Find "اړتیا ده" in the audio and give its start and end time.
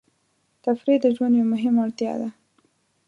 1.85-2.29